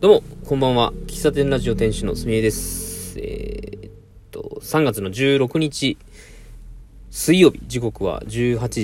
[0.00, 0.94] どうも、こんばんは。
[1.08, 3.18] 喫茶店ラジオ店主のすみえです。
[3.18, 3.92] えーっ
[4.30, 5.98] と、3月の16日、
[7.10, 8.80] 水曜日、時刻は18時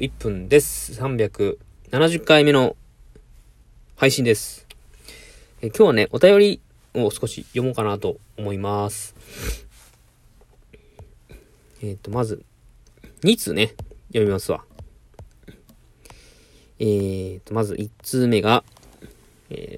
[0.00, 1.00] 31分です。
[1.00, 2.74] 370回目の
[3.94, 4.66] 配信です。
[5.62, 6.60] えー今日はね、お便り
[6.94, 9.14] を少し読もうかなと思います。
[11.82, 12.42] えーっと、まず、
[13.22, 13.76] 2通ね、
[14.08, 14.64] 読みますわ。
[16.80, 18.64] えーっと、まず1通目が、
[19.50, 19.77] え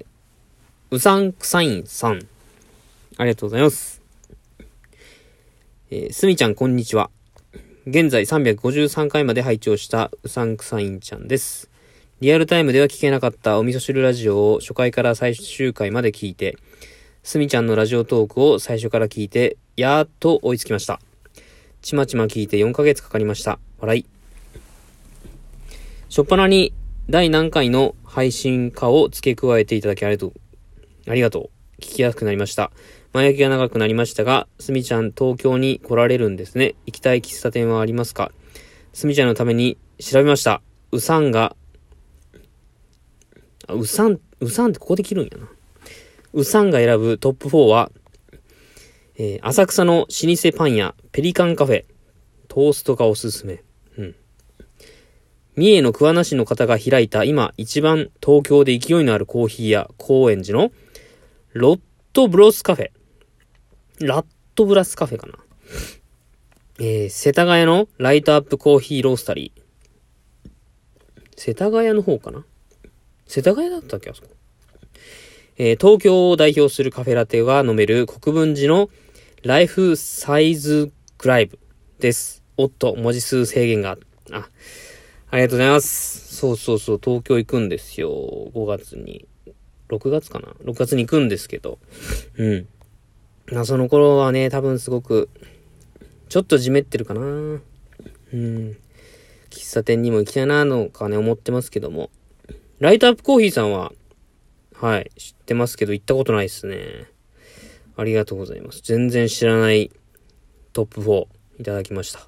[0.93, 2.19] うさんくさいんさん。
[3.15, 4.01] ありがとうございます。
[5.89, 7.09] えーすみちゃん、こんにちは。
[7.87, 11.69] 現在353回まで拝聴したうさんくさいんちゃんです。
[12.19, 16.57] リアルタイムでは聞けなかったお味噌汁ラジオを初回から最終回まで聞いて、
[17.23, 20.99] すみちゃんのラジオトークを最初から聞いて、やーっと追いつきました。
[21.81, 23.59] ちまちま聞いて4ヶ月かかりました。
[23.79, 24.05] 笑い。
[26.09, 26.73] しょっぱなに
[27.09, 30.33] 第何回の配信かを付け加えていただきありがとう
[31.07, 31.81] ありがとう。
[31.81, 32.71] 聞きやすくなりました。
[33.13, 36.75] 前置きが長くなりましたが、すみちゃん東京に来られるんですね。
[36.85, 38.31] 行きたい喫茶店はありますか？
[38.93, 40.61] すみちゃんのために調べました。
[40.91, 41.55] うさんが、
[43.67, 45.49] あ、うさん、うさんってここで切るんやな。
[46.33, 47.91] うさんが選ぶトップ4は、
[49.17, 51.85] えー浅草の老舗パン屋、ペリカンカフェ、
[52.47, 53.63] トーストがおすすめ。
[53.97, 54.15] うん。
[55.55, 60.71] 三重の桑名市の方が開いた今一番東京で勢いのあるコーヒー屋、高円寺の
[61.53, 61.79] ロッ
[62.13, 62.91] トブロスカフェ。
[63.99, 65.33] ラットブラスカフェかな。
[66.79, 70.49] えー、世田谷のライトアップコーヒーロースタリー。
[71.35, 72.45] 世田谷の方かな？
[73.27, 74.29] 世田谷だったっけあそこ。
[75.57, 78.89] えー東京を代表するカフェラテが飲める国分寺の
[79.43, 81.59] ライフサイズクライブ
[81.99, 82.43] です。
[82.55, 83.97] おっと、文字数制限が。
[84.31, 84.49] あ、
[85.29, 86.33] ありがとうございます。
[86.33, 88.09] そうそうそう、東京行くんですよ。
[88.09, 89.27] 5月に。
[89.91, 91.77] 6月かな ?6 月に行くんですけど。
[92.37, 92.67] うん。
[93.51, 95.29] まあその頃はね、多分すごく、
[96.29, 97.61] ちょっとじめってるかなうん。
[99.49, 102.09] 喫茶店にも行きたいなのかね、思ってますけども。
[102.79, 103.91] ライトアップコーヒーさんは、
[104.73, 107.05] はい、知ってますけど行ったことないですね。
[107.97, 108.81] ありがとうございます。
[108.83, 109.91] 全然知らない
[110.73, 111.27] トップ4
[111.59, 112.21] いただきました。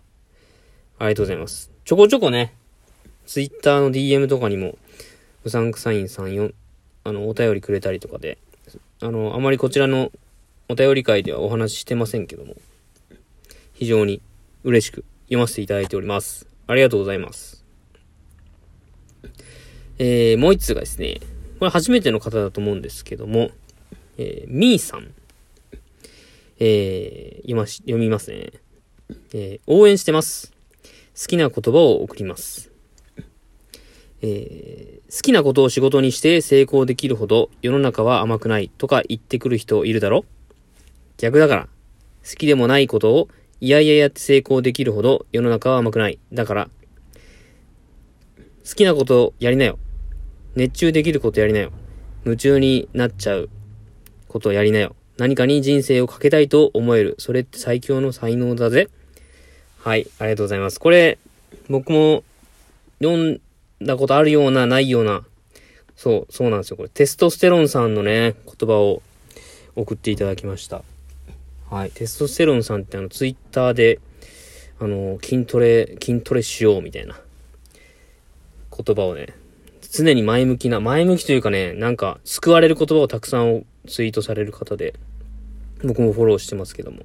[1.00, 1.72] ありがとうございます。
[1.86, 2.54] ちょこちょこね、
[3.26, 4.78] ツイッターの DM とかにも、
[5.44, 6.54] うさんくさいんさん、
[7.03, 8.38] あの、お便りくれたりとかで、
[9.02, 10.12] あの、あまりこちらの
[10.69, 12.56] お便り会ではお話ししてませんけども、
[13.74, 14.22] 非常に
[14.64, 16.47] 嬉しく読ませていただいております。
[16.68, 17.63] ありがとうございます。
[20.00, 21.19] えー、もう一つがですね、
[21.59, 23.52] これ初めての方だと思うんですけども、
[24.18, 25.12] えー、みーさん。
[26.59, 28.53] えー、読まし、読みますね。
[29.34, 30.53] えー、応援してます。
[31.16, 32.73] 好きな言葉を送ります。
[34.24, 40.26] えー好きなことを仕事にして成功できるほど世の中は甘くないとか言ってくる人いるだろ？
[41.18, 41.68] 逆だから。
[42.28, 43.28] 好きでもないことを
[43.62, 46.18] いやいややって成功できるほど世の中は甘くない。
[46.34, 46.70] だから、
[48.68, 49.78] 好きなことをやりなよ。
[50.56, 51.72] 熱中できることやりなよ。
[52.26, 53.50] 夢中になっちゃう
[54.28, 54.96] ことをやりなよ。
[55.18, 57.14] 何かに人生をかけたいと思える。
[57.20, 58.90] それって最強の才能だぜ。
[59.78, 60.80] はい、ありがとうございます。
[60.80, 61.20] これ、
[61.70, 62.24] 僕も
[63.00, 63.42] 読ん
[63.86, 65.26] だことあるような、ないような、
[65.96, 66.78] そう、そうなんですよ。
[66.78, 69.02] これ、テストステロンさんのね、言葉を
[69.76, 70.84] 送っていただきました。
[71.70, 74.00] はい、テストステロンさんってあの、ツイッターで、
[74.80, 77.20] あの、筋トレ、筋トレしようみたいな
[78.76, 79.34] 言葉をね、
[79.92, 84.96] 常に前向きな、前向きというかね、なんか、救われる言葉をたくさんツイートされる方で、
[85.84, 87.04] 僕もフォローしてますけども。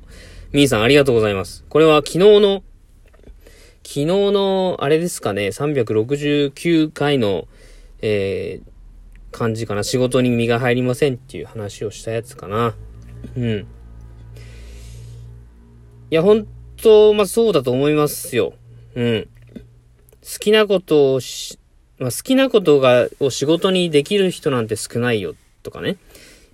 [0.52, 1.64] みーさんありがとうございます。
[1.68, 2.62] これは昨日の、
[3.88, 7.48] 昨日の、あれですかね、369回の、
[8.02, 9.82] えー、感じかな。
[9.82, 12.74] 仕事に身が入りませんっていう話をしたやつかな。
[13.34, 13.66] うん。
[16.10, 18.52] いや、本当まあ、そうだと思いますよ。
[18.94, 19.28] うん。
[20.22, 21.58] 好きなことをし、
[21.98, 25.96] まあ、好きなことが、を仕事にできる人なんて少ないよ、とかね。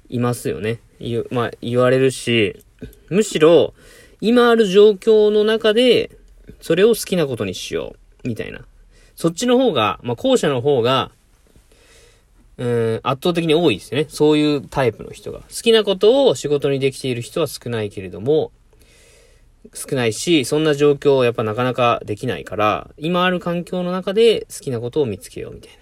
[0.08, 0.78] いますよね。
[1.32, 2.62] まあ、言われるし、
[3.08, 3.74] むしろ、
[4.20, 6.12] 今ある状況の中で、
[6.60, 7.94] それを好きなことにしよ
[8.24, 8.60] う、みたいな。
[9.16, 11.10] そっちの方が、まあ、後者の方が、
[12.56, 14.06] うん、圧倒的に多いですね。
[14.08, 15.40] そういうタイプの人が。
[15.40, 18.52] 好きなことを仕事にできている人は少ないけれども、
[19.72, 25.72] 少ないし、そんな状況をやっぱなかなかできないから、今ある環境の中で好きなことを見つけようみたい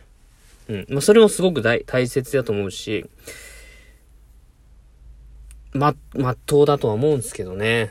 [0.69, 0.77] な。
[0.77, 0.87] うん。
[0.89, 3.05] まあ、それもすごく大大切だと思うし、
[5.73, 7.91] ま、まっとうだとは思うんですけどね。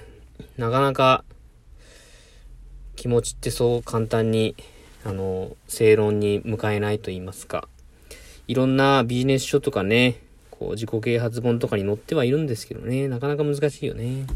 [0.57, 1.23] なかなか、
[3.01, 4.55] 気持ちってそう簡単に、
[5.03, 7.67] あの、正論に向かえないと言いますか。
[8.47, 10.19] いろんなビジネス書とかね、
[10.51, 14.27] こう、自己啓発本とかに載ってはいるんですけどね、なかなか難しいよね。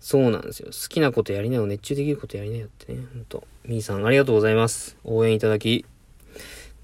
[0.00, 0.68] そうなんですよ。
[0.68, 1.66] 好きなことやりなよ。
[1.66, 3.04] 熱中できることやりなよってね。
[3.12, 3.46] ほんと。
[3.66, 4.96] みーさん、ありがとうございます。
[5.04, 5.84] 応援いただき、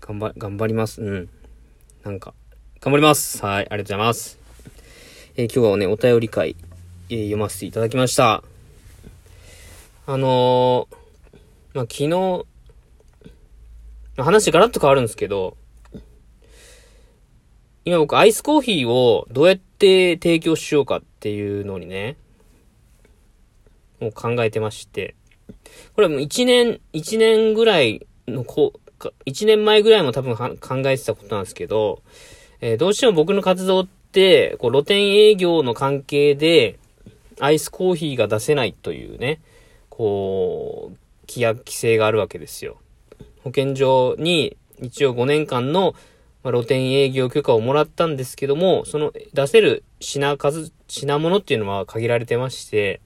[0.02, 1.00] 頑張、頑張ります。
[1.00, 1.28] うん。
[2.04, 2.34] なんか、
[2.82, 3.42] 頑張ります。
[3.42, 4.38] はい、ありがとうございます。
[5.36, 6.54] えー、今日はね、お便り会、
[7.08, 8.44] えー、読ませていただきました。
[10.08, 12.46] あのー、まあ、昨日、
[14.16, 15.56] 話ガラッと変わるんですけど、
[17.84, 22.16] 今僕アイスコーヒーをどうやって提供しようかっていうのにね、
[23.98, 25.16] もう考えてまして、
[25.96, 28.74] これはもう1年、1年ぐらいのこ、
[29.26, 32.00] 1年前ぐらいも多分考えてたことなんですけど、
[32.60, 36.78] えー、どうしても僕の活動って、こう露店営業の関係で、
[37.40, 39.40] アイスコーヒーが出せないというね、
[39.96, 40.96] こう、
[41.26, 42.76] 規約規制があるわけですよ。
[43.42, 45.94] 保健所に一応5年間の
[46.44, 53.00] 露店営業許可をもらったんですけども、その出せる品数、品物っていうのは限られてまして、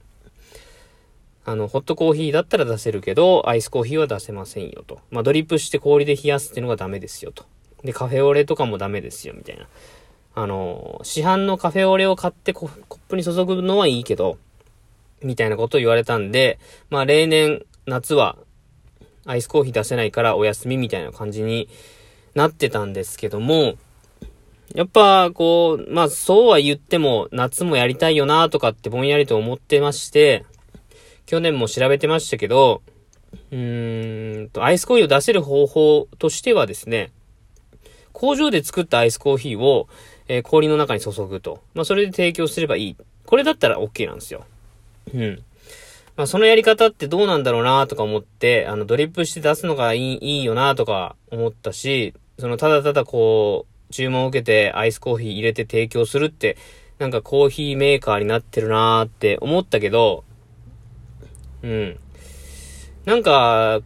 [1.45, 4.99] あの、ホットコーヒーだったら出せるけど、アイスコーヒーは出せませんよと。
[5.11, 7.45] まあ、ドリップして氷で冷やすっていうのがダメですよと。
[7.85, 9.65] で、カフェオレとかもダメですよ、みたいな。
[10.35, 14.37] あの、市販のカフェオレを買ってコップに注ぐのはいいけど、
[15.23, 16.59] みたいなことを言われたんで、
[16.89, 18.37] まあ、例年、夏は
[19.25, 21.69] アイスコーヒー出せないからお休みみたいな感じに
[22.33, 23.75] なってたんですけども、
[24.73, 30.45] やっぱ、こう、まあ、そうは言っても、夏もやりたいよなとかってぼんやりと思ってまして、
[31.25, 32.81] 去年も調べてましたけど、
[33.51, 37.11] うーんと、アイスコーヒーを出せる方法としてはですね、
[38.13, 39.87] 工場で作ったアイスコーヒーを、
[40.27, 41.61] えー、氷の中に注ぐと。
[41.73, 42.97] まあ、それで提供すればいい。
[43.25, 44.45] これだったら OK なんですよ。
[45.13, 45.43] うん。
[46.17, 56.57] まあ、そのやり方ってどうなんだろうなとか思って、あの、ドリップして出すのがいい、いいよなとか思ったし、その、ただただこう、注文を受けてアイスコーヒー入れて提供するって、
[56.99, 60.23] なんかコーヒーメーカーになってるなーって思ったけど、
[61.63, 61.99] うん。
[63.05, 63.81] なんか、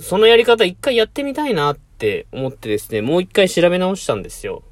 [0.00, 4.62] そのやり方一回やってみたいなって思ってですね、もう一回調べ直したんですよ。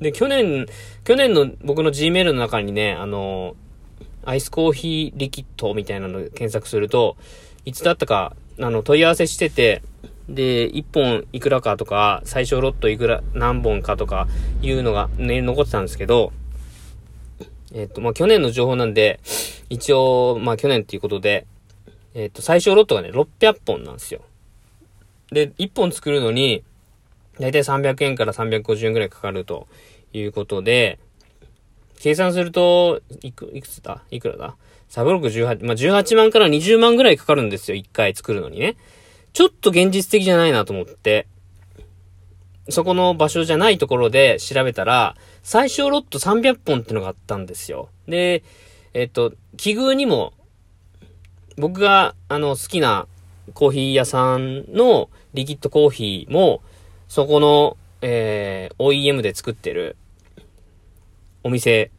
[0.00, 0.66] で、去年、
[1.04, 3.56] 去年の僕の Gmail の中にね、あの、
[4.24, 7.16] アイスコーヒーリキッドみたいなの検索すると、
[7.64, 9.82] いつだったか、あの、問い合わせしてて、
[10.28, 14.26] で、1本いくらかとか、最小ロットいくら、何本かとか
[14.62, 16.32] いうのがね、残ってたんですけど、
[17.74, 19.20] えっ、と、まあ、去年の情報なんで、
[19.68, 21.46] 一応、まあ、去年っていうことで、
[22.14, 24.22] えっ、と、最小ロットがね、600本なんですよ。
[25.30, 26.62] で、1本作るのに、
[27.40, 29.66] だいたい300円から350円くらいかかると
[30.12, 30.98] いうことで、
[31.98, 34.02] 計算すると、いく、いくつだ？
[34.10, 34.56] いくらだ
[34.90, 38.76] ?3618、まあ、18万から20万ぐらいかかるんですよ、1回作るのにね。
[39.32, 41.26] ちょっと現実的じゃないなと思って、
[42.68, 47.88] そこの場所じゃないところで調べたら、最小ロット300本ってのがあったんですよ。
[48.08, 48.42] で、
[48.94, 50.32] えっと、奇遇にも、
[51.56, 53.06] 僕が、あの、好きな
[53.52, 56.62] コーヒー屋さんのリキッドコーヒーも、
[57.08, 59.96] そこの、えー、OEM で作ってる
[61.44, 61.92] お店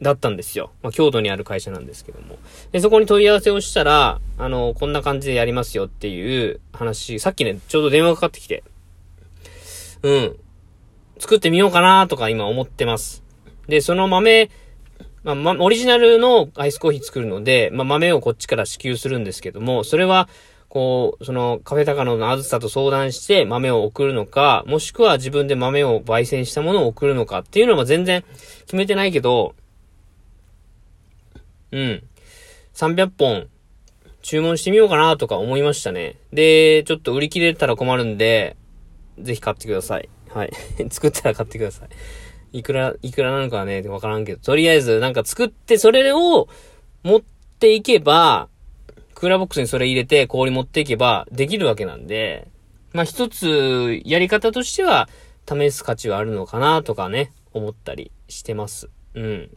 [0.00, 0.72] だったんですよ。
[0.82, 2.38] まあ、京都にある会社なんですけども。
[2.70, 8.62] で、そこに問い合わせをしたら、あの、こんな感じでやりますよっていう話、さっきね、ちょうど電話かかってきて、
[10.02, 10.36] うん。
[11.18, 13.22] 作ってみようかなとか今思ってます。
[13.68, 14.50] で、その豆、
[15.22, 20.28] まあ、ま、オリジナルのアイスコーヒー作るので、まあ、豆をこっちから支給するんですけども、それは、
[20.72, 28.24] こう、その、カフェ高野のあずさと相談して豆を送るのか、もしくは自分で豆を焙煎したものを送るのかっていうのは全然
[28.62, 29.54] 決めてないけど、
[31.72, 32.02] うん。
[32.72, 33.48] 300本
[34.22, 36.16] 注文してみようかなとか思いましたね。
[36.32, 38.56] で、ちょっと売り切れたら困るんで、
[39.18, 40.08] ぜひ買ってください。
[40.30, 40.52] はい。
[40.88, 41.84] 作ったら買ってくださ
[42.50, 42.60] い。
[42.60, 46.48] いくら、いくらなのかはね、わからんけど、とりあえずなんか作って、それを
[47.02, 47.20] 持っ
[47.58, 48.48] ていけば、
[49.22, 52.48] クーラーボックスにそれ入れて氷持っていけばできるわけなんで、
[52.92, 55.08] まあ一つやり方としては
[55.48, 58.90] 試す価値はあるのかなとかね、思ったりしてます。
[59.14, 59.56] うん。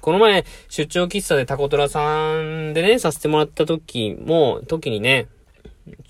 [0.00, 5.28] この前、出張喫茶でタコトラさんでね、させてもらった時も、時にね、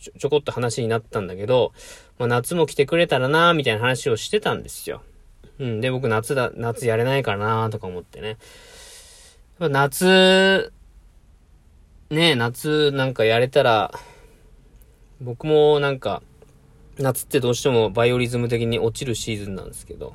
[0.01, 1.75] ちょ、ちょこっと話になったんだけど、
[2.19, 5.03] まあ夏も来てくれたらなみたいな話をしてたんですよ。
[5.59, 5.81] うん。
[5.83, 8.39] で、僕夏だ、夏やれないからなとか思ってね。
[9.61, 10.73] 夏、
[12.11, 13.93] ね夏なんかやれたら、
[15.21, 16.23] 僕もなんか、
[16.99, 20.15] 夏ってどうしてもバイオリズム的に落ちるシーズンなんですけど、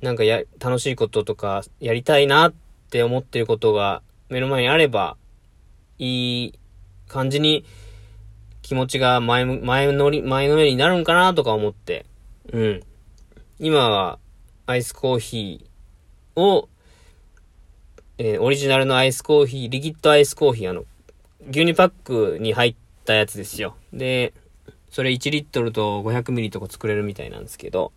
[0.00, 2.54] なんかや、楽しいこととかやりたいなっ
[2.90, 5.16] て思ってることが目の前にあれば、
[5.98, 6.58] いい
[7.08, 7.64] 感じに
[8.62, 12.06] 気持ちが前、前乗り、前のめりになるんかなとか思って、
[12.52, 12.80] うん。
[13.58, 14.18] 今は
[14.66, 16.68] アイスコーヒーを、
[18.20, 20.84] えー、オリジナルのアイスコーヒー、リキッドアイスコーヒー、あの、
[21.50, 23.76] 牛乳パックに入ったやつですよ。
[23.92, 24.34] で、
[24.90, 27.92] それ1リットルと500ミリとか作れるみたいなんですけど、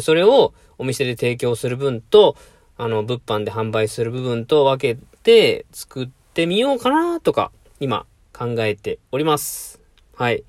[0.00, 2.36] それをお店で提供する分と、
[2.78, 9.78] あの、物販で販売する部分と分けて作ってみようかなとか、今考えております。
[10.16, 10.42] はい。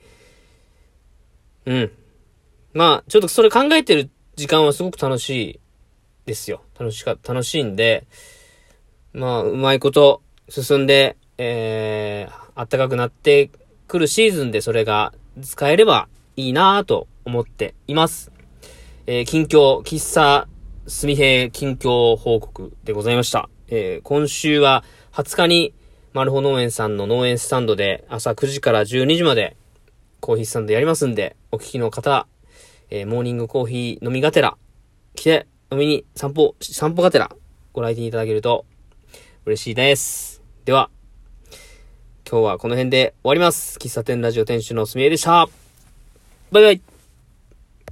[1.66, 1.92] うん。
[2.74, 5.60] まあ、ちょっとそれ考えてる時間はすごく楽しい
[6.26, 6.62] ですよ。
[6.80, 8.08] 楽しか、楽しいんで、
[9.14, 13.52] まあ、うまいこと進んで、えー、暖かくなって
[13.88, 18.32] くるシーズンでそれが使えればいいなぁと思っています。
[19.06, 20.48] えー、近況、喫茶、
[20.88, 23.50] すみへ近況報告でございました。
[23.68, 25.74] えー、今週は20日に、
[26.14, 29.58] マルホ農園さんの農園スタンドで朝9時から12時まで
[30.20, 32.28] コーヒースタンドやりますんで、お聞きの方、
[32.90, 34.58] えー、モーニングコーヒー飲みがてら、
[35.16, 37.32] 来て飲みに散歩、散歩がてら
[37.74, 38.66] ご来店いただけると
[39.46, 40.42] 嬉しいです。
[40.64, 40.90] では、
[42.30, 43.78] 今日はこの辺で終わります。
[43.78, 45.50] 喫茶店ラジオ店主のすみえでした。
[46.52, 46.93] バイバイ